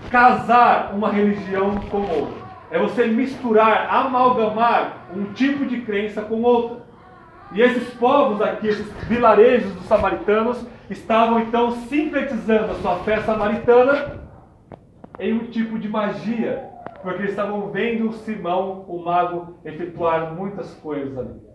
[0.10, 2.50] casar uma religião com outra.
[2.72, 6.84] É você misturar, amalgamar um tipo de crença com outra.
[7.52, 14.20] E esses povos aqui, esses vilarejos dos samaritanos, estavam então sincretizando a sua fé samaritana
[15.20, 16.70] em um tipo de magia,
[17.02, 21.49] porque eles estavam vendo Simão, o mago, efetuar muitas coisas ali.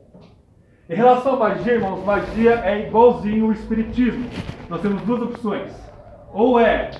[0.87, 4.29] Em relação à magia, irmãos, magia é igualzinho o espiritismo.
[4.69, 5.73] Nós temos duas opções.
[6.31, 6.91] Ou é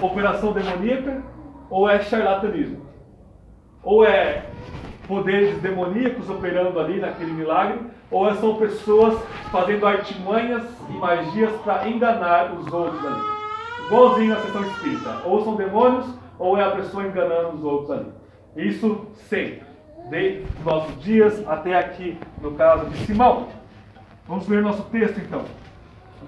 [0.00, 1.22] operação demoníaca,
[1.70, 2.84] ou é charlatanismo.
[3.80, 4.46] Ou é
[5.06, 7.78] poderes demoníacos operando ali naquele milagre,
[8.10, 13.22] ou é são pessoas fazendo artimanhas e magias para enganar os outros ali.
[13.86, 15.22] Igualzinho na sessão espírita.
[15.24, 16.06] Ou são demônios,
[16.40, 18.06] ou é a pessoa enganando os outros ali.
[18.56, 19.63] Isso sempre
[20.08, 23.48] desde os nossos dias até aqui, no caso de Simão.
[24.26, 25.44] Vamos ler nosso texto então,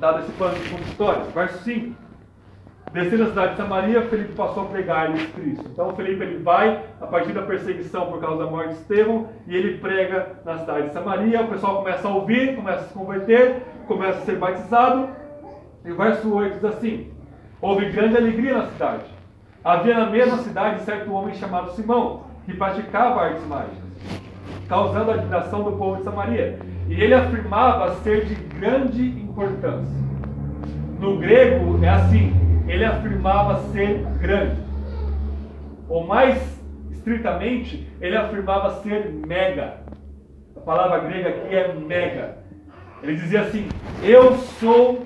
[0.01, 1.23] dado esse plano de história.
[1.35, 2.07] Verso 5.
[2.93, 5.69] Descendo a cidade de Samaria, Felipe passou a pregar-lhes Cristo.
[5.71, 9.57] Então Felipe ele vai, a partir da perseguição por causa da morte de Estevão, e
[9.57, 11.43] ele prega na cidade de Samaria.
[11.43, 15.11] O pessoal começa a ouvir, começa a se converter, começa a ser batizado.
[15.85, 17.13] E o verso 8 diz assim:
[17.61, 19.05] Houve grande alegria na cidade.
[19.65, 23.77] Havia na mesma cidade certo homem chamado Simão, que praticava artes mágicas,
[24.69, 26.59] causando a admiração do povo de Samaria.
[26.89, 30.07] E ele afirmava ser de grande importância.
[31.01, 32.33] No grego é assim,
[32.69, 34.63] ele afirmava ser grande.
[35.89, 36.41] Ou mais
[36.91, 39.79] estritamente, ele afirmava ser mega.
[40.57, 42.39] A palavra grega aqui é mega.
[43.03, 43.69] Ele dizia assim:
[44.03, 45.05] Eu sou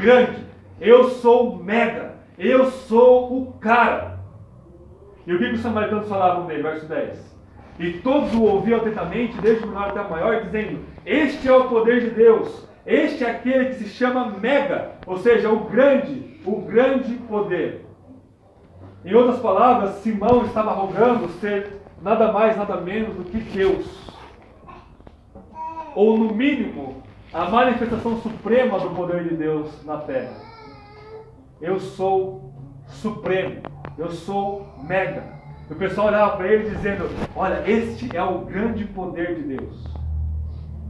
[0.00, 0.38] grande,
[0.80, 4.11] eu sou mega, eu sou o cara.
[5.26, 6.62] E o que os samaritanos falavam dele?
[6.62, 7.32] Verso 10.
[7.78, 11.68] E todos o ouviam atentamente, desde o menor até o maior, dizendo: Este é o
[11.68, 16.62] poder de Deus, este é aquele que se chama Mega, ou seja, o grande, o
[16.62, 17.86] grande poder.
[19.04, 24.12] Em outras palavras, Simão estava rogando ser nada mais, nada menos do que Deus.
[25.94, 30.34] Ou, no mínimo, a manifestação suprema do poder de Deus na terra.
[31.60, 32.52] Eu sou
[32.86, 33.62] supremo.
[33.98, 35.22] Eu sou mega.
[35.70, 39.92] O pessoal olhava para ele dizendo: Olha, este é o grande poder de Deus.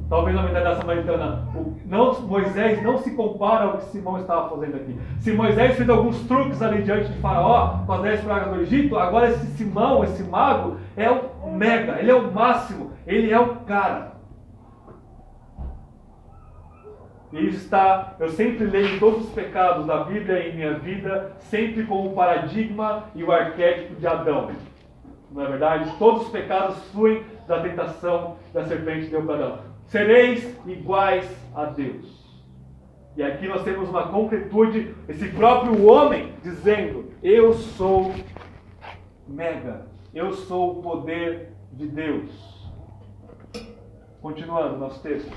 [0.08, 4.76] Talvez na mentalidade samaritana, o, não, Moisés não se compara ao que Simão estava fazendo
[4.76, 4.98] aqui.
[5.20, 8.98] Se Moisés fez alguns truques ali diante de Faraó, com as 10 pragas do Egito,
[8.98, 13.56] agora esse Simão, esse mago, é o mega, ele é o máximo, ele é o
[13.60, 14.11] cara.
[17.32, 22.06] E está, eu sempre leio todos os pecados da Bíblia em minha vida, sempre com
[22.06, 24.50] o paradigma e o arquétipo de Adão.
[25.30, 25.90] Não é verdade?
[25.98, 29.58] Todos os pecados fluem da tentação da serpente para Adão.
[29.86, 32.22] Sereis iguais a Deus.
[33.16, 38.12] E aqui nós temos uma concretude, esse próprio homem dizendo: Eu sou
[39.26, 42.30] mega, eu sou o poder de Deus.
[44.20, 45.30] Continuando nosso texto.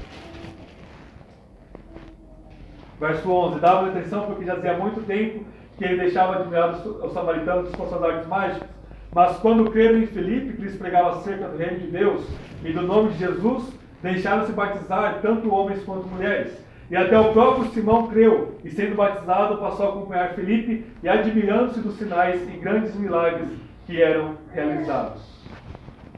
[3.00, 5.46] Verso 11: Dava atenção porque já fazia muito tempo
[5.78, 8.70] que ele deixava admirado os samaritanos com suas artes mágicas.
[9.14, 12.26] Mas quando creram em Filipe, que lhes pregava acerca do reino de Deus
[12.64, 16.54] e do nome de Jesus, deixaram-se batizar tanto homens quanto mulheres.
[16.90, 21.80] E até o próprio Simão creu, e sendo batizado, passou a acompanhar Filipe e admirando-se
[21.80, 23.50] dos sinais e grandes milagres
[23.88, 25.24] que eram realizados.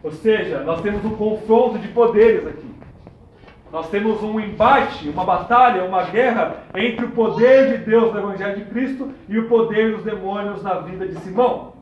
[0.03, 2.76] Ou seja, nós temos um confronto de poderes aqui.
[3.71, 8.55] Nós temos um embate, uma batalha, uma guerra entre o poder de Deus no Evangelho
[8.55, 11.73] de Cristo e o poder dos demônios na vida de Simão.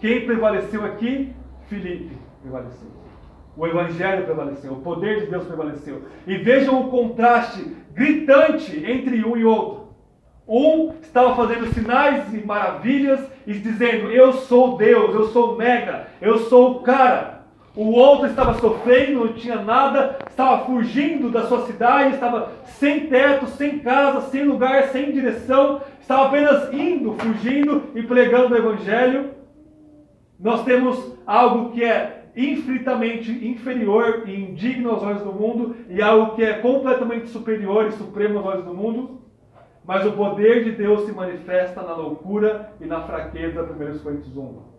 [0.00, 1.34] Quem prevaleceu aqui?
[1.68, 2.88] Filipe prevaleceu.
[3.56, 6.02] O Evangelho prevaleceu, o poder de Deus prevaleceu.
[6.26, 9.84] E vejam o contraste gritante entre um e outro.
[10.46, 16.38] Um estava fazendo sinais e maravilhas e dizendo: Eu sou Deus, eu sou mega, eu
[16.38, 17.33] sou o cara.
[17.76, 23.48] O outro estava sofrendo, não tinha nada, estava fugindo da sua cidade, estava sem teto,
[23.48, 29.30] sem casa, sem lugar, sem direção, estava apenas indo, fugindo e pregando o Evangelho.
[30.38, 36.36] Nós temos algo que é infinitamente inferior e indigno aos olhos do mundo e algo
[36.36, 39.20] que é completamente superior e supremo aos olhos do mundo.
[39.84, 44.73] Mas o poder de Deus se manifesta na loucura e na fraqueza, 1 Coríntios 1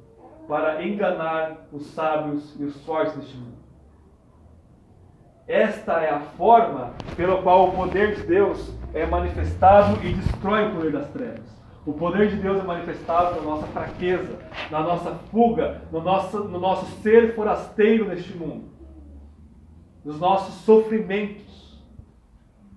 [0.47, 3.55] para enganar os sábios e os fortes deste mundo.
[5.47, 10.75] Esta é a forma pela qual o poder de Deus é manifestado e destrói o
[10.75, 11.55] poder das trevas.
[11.85, 14.39] O poder de Deus é manifestado na nossa fraqueza,
[14.71, 18.71] na nossa fuga, no nosso, no nosso ser forasteiro neste mundo,
[20.03, 21.79] nos nossos sofrimentos.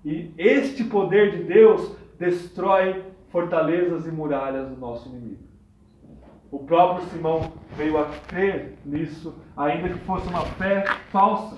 [0.05, 5.48] E este poder de Deus destrói fortalezas e muralhas do nosso inimigo.
[6.51, 11.55] O próprio Simão veio a crer nisso, ainda que fosse uma fé falsa.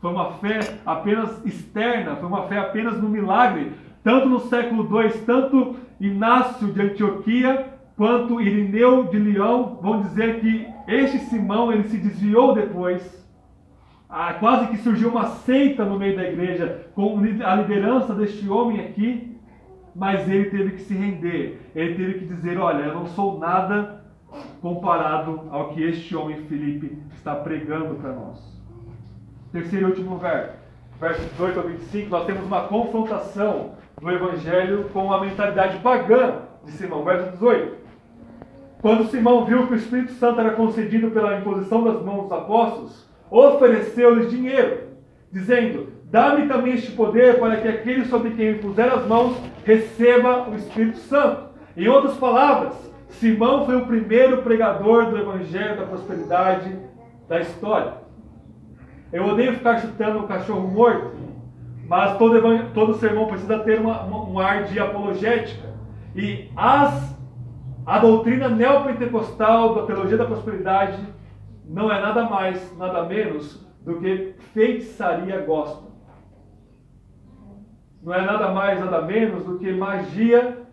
[0.00, 3.72] Foi uma fé apenas externa, foi uma fé apenas no milagre.
[4.04, 10.68] Tanto no século II, tanto Inácio de Antioquia quanto Irineu de Leão vão dizer que
[10.86, 13.26] este Simão ele se desviou depois.
[14.08, 18.80] Ah, quase que surgiu uma seita no meio da igreja com a liderança deste homem
[18.80, 19.35] aqui
[19.96, 21.58] mas ele teve que se render.
[21.74, 24.04] Ele teve que dizer: Olha, eu não sou nada
[24.60, 28.38] comparado ao que este homem Felipe está pregando para nós.
[29.52, 30.52] Terceiro e último verso,
[31.00, 36.72] verso 18 ao 25, nós temos uma confrontação do Evangelho com a mentalidade pagã de
[36.72, 37.02] Simão.
[37.02, 37.86] Verso 18.
[38.82, 43.08] Quando Simão viu que o Espírito Santo era concedido pela imposição das mãos dos apóstolos,
[43.30, 44.88] ofereceu-lhes dinheiro,
[45.32, 50.48] dizendo: Dá-me também este poder para que aquele sobre quem me puser as mãos receba
[50.48, 51.48] o Espírito Santo.
[51.76, 52.74] Em outras palavras,
[53.08, 56.78] Simão foi o primeiro pregador do Evangelho da prosperidade
[57.28, 57.94] da história.
[59.12, 61.12] Eu odeio ficar chutando um cachorro morto,
[61.88, 62.40] mas todo,
[62.72, 65.74] todo sermão precisa ter uma, uma, um ar de apologética.
[66.14, 67.16] E as,
[67.84, 71.02] a doutrina neopentecostal da teologia da prosperidade
[71.64, 75.85] não é nada mais, nada menos do que feitiçaria gospel
[78.06, 80.64] não é nada mais, nada menos do que magia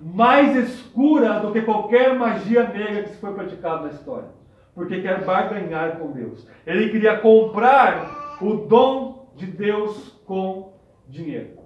[0.00, 4.28] mais escura do que qualquer magia negra que se foi praticada na história.
[4.74, 6.46] Porque quer barganhar com Deus.
[6.66, 10.72] Ele queria comprar o dom de Deus com
[11.08, 11.58] dinheiro.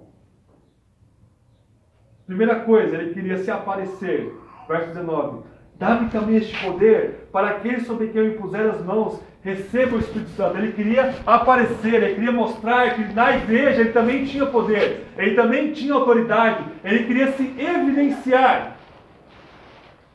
[2.25, 4.31] Primeira coisa, ele queria se aparecer.
[4.67, 5.43] Verso 19.
[5.75, 10.31] Dá-me também este poder para aquele sobre quem eu impuser as mãos receba o Espírito
[10.31, 10.57] Santo.
[10.57, 15.73] Ele queria aparecer, ele queria mostrar que na igreja ele também tinha poder, ele também
[15.73, 18.77] tinha autoridade, ele queria se evidenciar.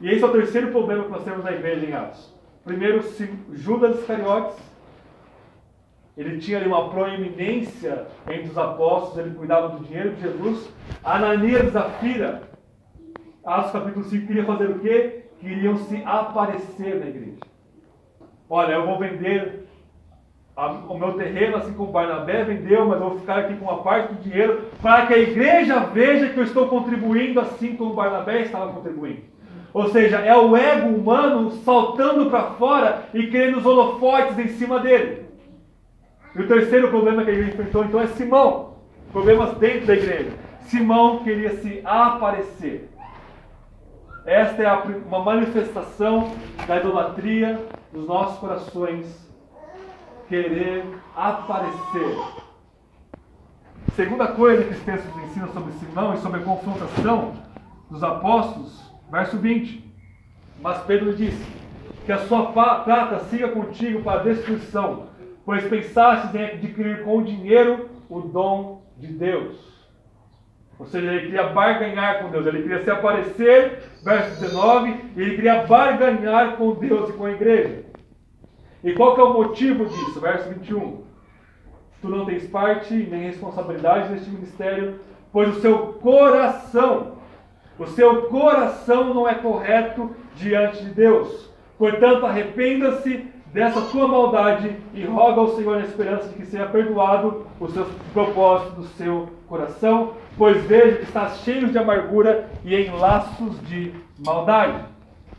[0.01, 2.35] E esse é o terceiro problema que nós temos na igreja em Atos.
[2.64, 3.03] Primeiro,
[3.53, 4.57] Judas Iscariotes,
[6.16, 10.68] ele tinha ali uma proeminência entre os apóstolos, ele cuidava do dinheiro de Jesus.
[11.05, 12.43] Ananias e Zafira,
[13.45, 15.24] Atos capítulo 5, queria fazer o quê?
[15.41, 17.47] Queriam se aparecer na igreja.
[18.51, 19.68] Olha, eu vou vender
[20.88, 24.14] o meu terreno, assim como Barnabé vendeu, mas eu vou ficar aqui com uma parte
[24.14, 28.72] do dinheiro para que a igreja veja que eu estou contribuindo assim como Barnabé estava
[28.72, 29.22] contribuindo.
[29.72, 34.80] Ou seja, é o ego humano saltando para fora e querendo os holofotes em cima
[34.80, 35.26] dele.
[36.34, 38.78] E o terceiro problema que a igreja enfrentou então é Simão.
[39.12, 40.32] Problemas dentro da igreja.
[40.62, 42.88] Simão queria se aparecer.
[44.26, 44.72] Esta é
[45.07, 46.32] uma manifestação
[46.66, 47.61] da idolatria
[47.93, 49.28] dos nossos corações
[50.28, 50.84] querer
[51.16, 52.16] aparecer.
[53.95, 57.32] Segunda coisa que esse texto nos ensina sobre Simão e sobre a confrontação
[57.91, 59.84] dos apóstolos, verso 20.
[60.61, 61.43] Mas Pedro disse:
[62.05, 65.07] Que a sua prata siga contigo para a destruição,
[65.45, 69.78] pois pensastes em adquirir com dinheiro o dom de Deus.
[70.79, 75.35] Ou seja, ele queria barganhar com Deus, ele queria se aparecer, verso 19, e ele
[75.35, 77.85] queria barganhar com Deus e com a igreja.
[78.85, 80.20] E qual que é o motivo disso?
[80.20, 81.03] Verso 21.
[82.01, 85.01] Tu não tens parte nem responsabilidade neste ministério,
[85.33, 87.18] pois o seu coração,
[87.76, 91.51] o seu coração não é correto diante de Deus.
[91.76, 97.47] Portanto, arrependa-se dessa tua maldade e roga ao Senhor na esperança de que seja perdoado
[97.59, 102.91] os seus propósitos do seu coração, pois vejo que estás cheio de amargura e em
[102.97, 103.93] laços de
[104.24, 104.84] maldade.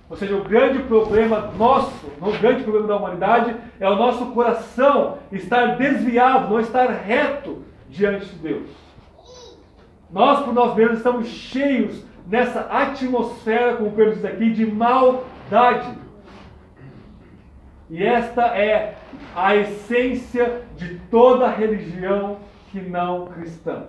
[0.10, 5.20] Ou seja, o grande problema nosso, o grande problema da humanidade é o nosso coração
[5.32, 8.70] estar desviado, não estar reto diante de Deus.
[10.12, 15.97] Nós, por nós mesmos, estamos cheios nessa atmosfera, como Pedro diz aqui, de maldade.
[17.89, 18.95] E esta é
[19.36, 22.38] a essência de toda religião
[22.72, 23.88] que não cristã.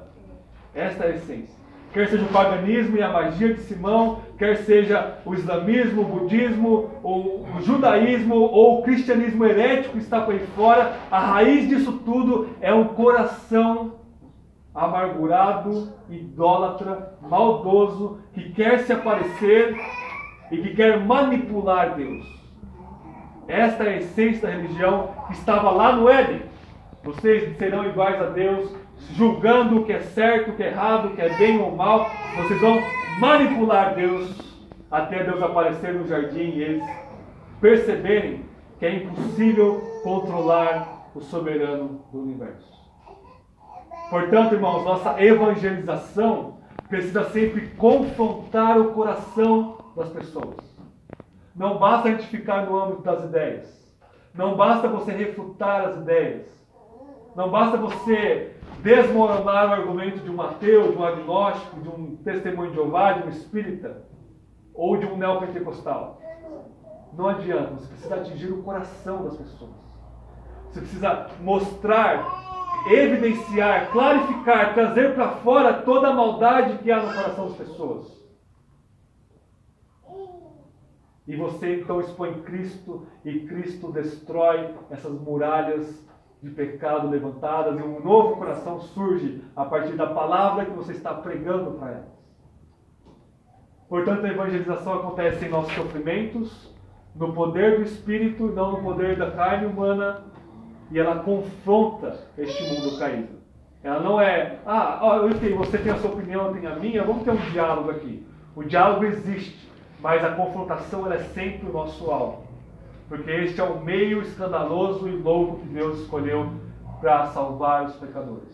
[0.74, 1.60] Esta é a essência
[1.92, 6.90] quer seja o paganismo e a magia de Simão, quer seja o islamismo, o budismo,
[7.02, 11.92] ou o judaísmo ou o cristianismo herético que está por aí fora, a raiz disso
[12.04, 13.98] tudo é um coração
[14.74, 19.76] amargurado, idólatra, maldoso, que quer se aparecer
[20.50, 22.24] e que quer manipular Deus.
[23.48, 26.42] Esta é a essência da religião que estava lá no Éden.
[27.02, 28.72] Vocês serão iguais a Deus,
[29.12, 32.10] julgando o que é certo, o que é errado, o que é bem ou mal.
[32.36, 32.78] Vocês vão
[33.20, 34.30] manipular Deus
[34.90, 36.84] até Deus aparecer no jardim e eles
[37.60, 38.44] perceberem
[38.78, 42.70] que é impossível controlar o soberano do universo.
[44.08, 50.56] Portanto, irmãos, nossa evangelização precisa sempre confrontar o coração das pessoas.
[51.54, 53.80] Não basta a gente ficar no âmbito das ideias.
[54.34, 56.59] Não basta você refutar as ideias.
[57.34, 62.70] Não basta você desmoronar o argumento de um ateu, de um agnóstico, de um testemunho
[62.70, 64.02] de Jeová, de um espírita
[64.74, 66.20] ou de um neopentecostal.
[67.12, 69.70] Não adianta, você precisa atingir o coração das pessoas.
[70.68, 77.48] Você precisa mostrar, evidenciar, clarificar, trazer para fora toda a maldade que há no coração
[77.48, 78.20] das pessoas.
[81.26, 86.09] E você então expõe Cristo e Cristo destrói essas muralhas
[86.42, 91.12] de pecado levantadas e um novo coração surge a partir da palavra que você está
[91.12, 92.20] pregando para elas.
[93.88, 96.74] Portanto, a evangelização acontece em nossos sofrimentos,
[97.14, 100.24] no poder do Espírito e não no poder da carne humana,
[100.90, 103.40] e ela confronta este mundo caído.
[103.82, 107.24] Ela não é, ah, ok, você tem a sua opinião, eu tenho a minha, vamos
[107.24, 108.24] ter um diálogo aqui.
[108.54, 109.68] O diálogo existe,
[110.00, 112.49] mas a confrontação é sempre o nosso alvo
[113.10, 116.48] porque este é o meio escandaloso e louco que Deus escolheu
[117.00, 118.48] para salvar os pecadores.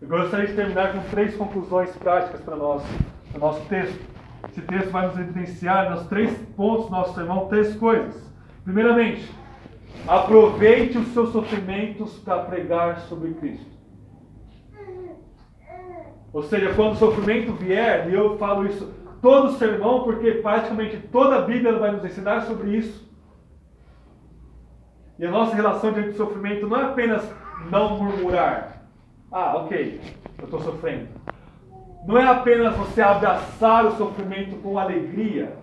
[0.00, 2.82] Eu gostaria de terminar com três conclusões práticas para nós,
[3.34, 4.00] no nosso texto.
[4.48, 8.32] Esse texto vai nos evidenciar nos três pontos do nosso sermão três coisas.
[8.64, 9.30] Primeiramente,
[10.08, 13.70] aproveite os seus sofrimentos para pregar sobre Cristo.
[16.32, 18.90] Ou seja, quando o sofrimento vier, e eu falo isso
[19.20, 23.11] todo sermão, porque praticamente toda a Bíblia vai nos ensinar sobre isso.
[25.22, 27.22] E a nossa relação diante do sofrimento não é apenas
[27.70, 28.82] não murmurar.
[29.30, 30.00] Ah, ok,
[30.36, 31.06] eu estou sofrendo.
[32.04, 35.56] Não é apenas você abraçar o sofrimento com alegria.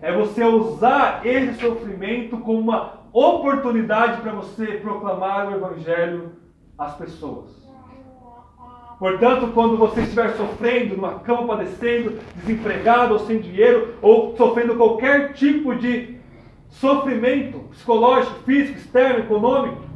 [0.00, 6.36] É você usar esse sofrimento como uma oportunidade para você proclamar o Evangelho
[6.78, 7.50] às pessoas.
[8.96, 15.32] Portanto, quando você estiver sofrendo, numa cama padecendo, desempregado ou sem dinheiro, ou sofrendo qualquer
[15.32, 16.17] tipo de
[16.68, 19.88] sofrimento psicológico, físico, externo, econômico,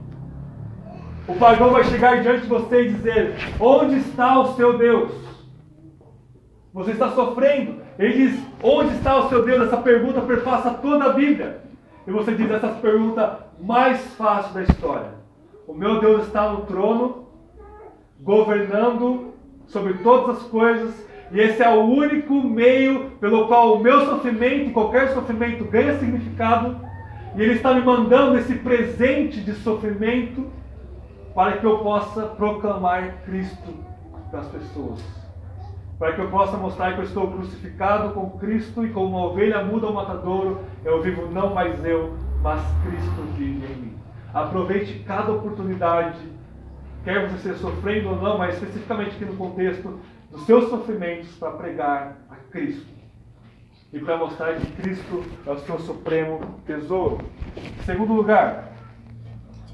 [1.26, 5.12] o pagão vai chegar diante de você e dizer: Onde está o seu Deus?
[6.72, 7.80] Você está sofrendo.
[7.98, 9.62] Ele diz: Onde está o seu Deus?
[9.62, 11.62] Essa pergunta perpassa toda a Bíblia.
[12.06, 15.10] E você diz essa pergunta mais fácil da história:
[15.66, 17.28] O meu Deus está no trono,
[18.20, 19.32] governando
[19.66, 20.92] sobre todas as coisas,
[21.32, 26.76] e esse é o único meio pelo qual o meu sofrimento, qualquer sofrimento, ganha significado,
[27.34, 30.50] e Ele está me mandando esse presente de sofrimento
[31.34, 33.72] para que eu possa proclamar Cristo
[34.30, 35.02] para as pessoas.
[35.98, 39.64] Para que eu possa mostrar que eu estou crucificado com Cristo e como uma ovelha
[39.64, 43.96] muda ao matadouro, eu vivo não mais eu, mas Cristo vive em mim.
[44.34, 46.18] Aproveite cada oportunidade,
[47.04, 49.98] quer você esteja sofrendo ou não, mas especificamente aqui no contexto
[50.32, 52.90] dos seus sofrimentos, para pregar a Cristo.
[53.92, 57.18] E para mostrar que Cristo é o seu supremo tesouro.
[57.84, 58.72] Segundo lugar,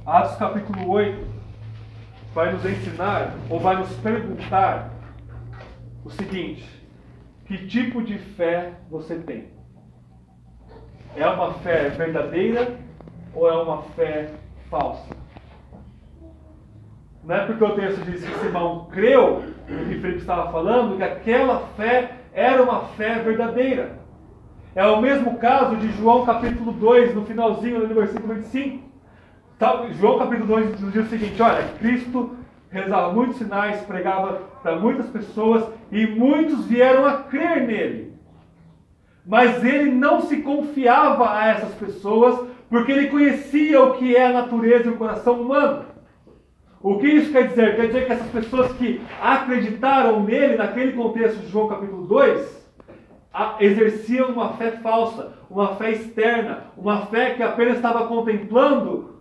[0.04, 1.24] Atos capítulo 8
[2.34, 4.90] vai nos ensinar ou vai nos perguntar
[6.04, 6.68] o seguinte:
[7.46, 9.52] que tipo de fé você tem?
[11.14, 12.76] É uma fé verdadeira
[13.32, 14.34] ou é uma fé
[14.68, 15.16] falsa?
[17.24, 21.02] Não é porque o texto diz que Simão creu no que Felipe estava falando, que
[21.02, 23.98] aquela fé era uma fé verdadeira.
[24.74, 28.86] É o mesmo caso de João capítulo 2, no finalzinho do versículo 25.
[29.98, 32.36] João capítulo 2 nos diz o seguinte: olha, Cristo
[32.70, 38.14] realizava muitos sinais, pregava para muitas pessoas e muitos vieram a crer nele.
[39.26, 44.32] Mas ele não se confiava a essas pessoas porque ele conhecia o que é a
[44.32, 45.86] natureza e o coração humano.
[46.80, 47.74] O que isso quer dizer?
[47.74, 52.68] Quer dizer que essas pessoas que acreditaram nele, naquele contexto de João capítulo 2,
[53.58, 59.18] exerciam uma fé falsa, uma fé externa, uma fé que apenas estava contemplando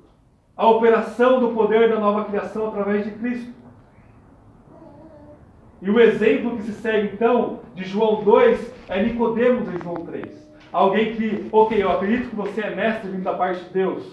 [0.55, 3.51] a operação do poder da nova criação através de Cristo.
[5.81, 10.47] E o exemplo que se segue então de João 2 é Nicodemos em João 3.
[10.71, 14.03] Alguém que, ok, eu acredito que você é mestre vindo da parte de Deus,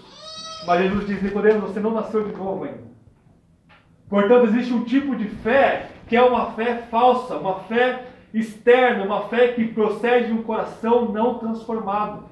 [0.65, 2.94] mas Jesus diz, Nicodemos, você não nasceu de novo ainda.
[4.09, 9.27] Portanto, existe um tipo de fé que é uma fé falsa, uma fé externa, uma
[9.29, 12.25] fé que procede de um coração não transformado.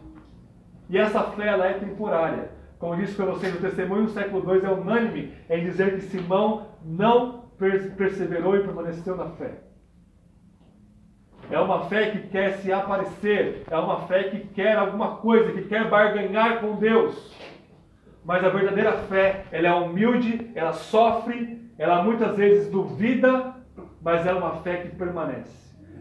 [0.90, 2.52] E essa fé ela é temporária.
[2.78, 6.68] Como disse para vocês, o testemunho do século II é unânime em dizer que Simão
[6.84, 7.46] não
[7.98, 9.62] perseverou e permaneceu na fé.
[11.50, 15.64] É uma fé que quer se aparecer, é uma fé que quer alguma coisa, que
[15.64, 17.34] quer barganhar com Deus.
[18.26, 23.56] Mas a verdadeira fé, ela é humilde, ela sofre, ela muitas vezes duvida,
[24.02, 25.52] mas é uma fé que permanece.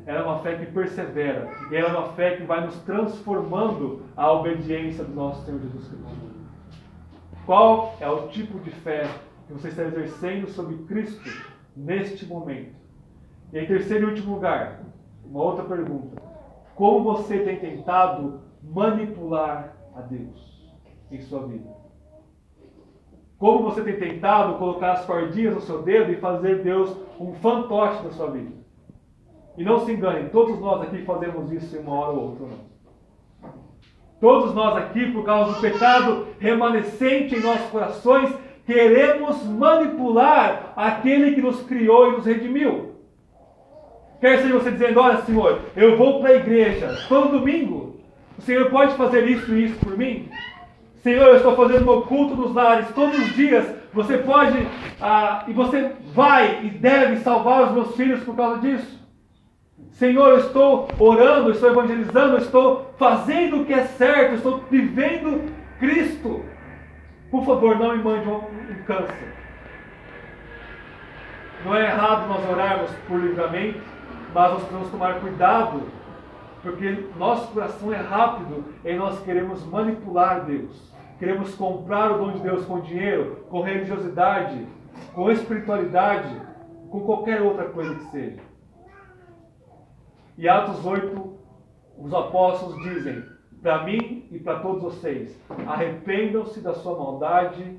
[0.07, 1.51] Ela é uma fé que persevera.
[1.72, 5.89] E ela é uma fé que vai nos transformando à obediência do nosso Senhor Jesus
[5.89, 6.30] Cristo.
[7.45, 9.11] Qual é o tipo de fé
[9.49, 11.28] que você está exercendo sobre Cristo
[11.76, 12.76] neste momento?
[13.53, 14.83] E em terceiro e último lugar,
[15.24, 16.22] uma outra pergunta.
[16.76, 20.72] Como você tem tentado manipular a Deus
[21.11, 21.82] em sua vida?
[23.43, 28.01] Como você tem tentado colocar as cordinhas no seu dedo e fazer Deus um fantoche
[28.05, 28.53] da sua vida?
[29.59, 32.47] E não se engane, todos nós aqui fazemos isso em uma hora ou outra.
[32.47, 33.51] Não.
[34.20, 38.32] Todos nós aqui, por causa do pecado remanescente em nossos corações,
[38.64, 42.93] queremos manipular aquele que nos criou e nos redimiu.
[44.20, 47.97] Quer seja você dizendo: Olha, Senhor, eu vou para a igreja todo domingo.
[48.38, 50.30] O Senhor pode fazer isso e isso por mim?
[51.03, 53.67] Senhor, eu estou fazendo meu culto nos lares todos os dias.
[53.93, 54.57] Você pode
[55.01, 59.03] ah, e você vai e deve salvar os meus filhos por causa disso.
[59.91, 66.45] Senhor, eu estou orando, estou evangelizando, estou fazendo o que é certo, estou vivendo Cristo.
[67.33, 69.35] Por favor, não me mande um, um câncer.
[71.65, 73.81] Não é errado nós orarmos por livramento,
[74.33, 75.83] mas nós precisamos tomar cuidado,
[76.63, 80.91] porque nosso coração é rápido e nós queremos manipular Deus.
[81.23, 84.66] Queremos comprar o dom de Deus com dinheiro, com religiosidade,
[85.14, 86.43] com espiritualidade,
[86.91, 88.41] com qualquer outra coisa que seja.
[90.37, 91.39] E Atos 8,
[91.97, 93.23] os apóstolos dizem
[93.62, 97.79] para mim e para todos vocês: arrependam-se da sua maldade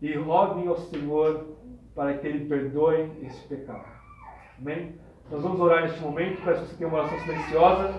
[0.00, 1.56] e roguem ao Senhor
[1.94, 3.86] para que Ele perdoe esse pecado.
[4.58, 4.96] Amém?
[5.30, 7.94] Nós vamos orar neste momento, peço que você tenha uma oração silenciosa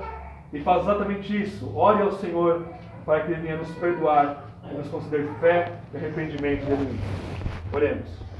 [0.51, 1.73] e faz exatamente isso.
[1.73, 2.67] Ore ao Senhor
[3.05, 8.32] para que Ele venha nos perdoar e nos conceder fé e arrependimento de Oremos.